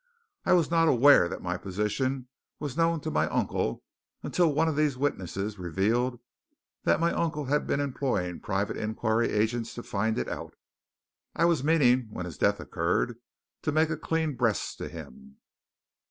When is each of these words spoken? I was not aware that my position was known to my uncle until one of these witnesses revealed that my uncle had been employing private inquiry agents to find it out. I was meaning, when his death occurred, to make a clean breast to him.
I 0.45 0.53
was 0.53 0.71
not 0.71 0.87
aware 0.87 1.29
that 1.29 1.43
my 1.43 1.57
position 1.57 2.27
was 2.57 2.75
known 2.75 3.01
to 3.01 3.11
my 3.11 3.27
uncle 3.27 3.83
until 4.23 4.51
one 4.51 4.67
of 4.67 4.75
these 4.75 4.97
witnesses 4.97 5.59
revealed 5.59 6.19
that 6.85 6.99
my 6.99 7.13
uncle 7.13 7.45
had 7.45 7.67
been 7.67 7.79
employing 7.79 8.39
private 8.39 8.77
inquiry 8.77 9.29
agents 9.29 9.75
to 9.75 9.83
find 9.83 10.17
it 10.17 10.27
out. 10.27 10.55
I 11.35 11.45
was 11.45 11.63
meaning, 11.63 12.07
when 12.09 12.25
his 12.25 12.39
death 12.39 12.59
occurred, 12.59 13.19
to 13.61 13.71
make 13.71 13.91
a 13.91 13.95
clean 13.95 14.35
breast 14.35 14.79
to 14.79 14.89
him. 14.89 15.37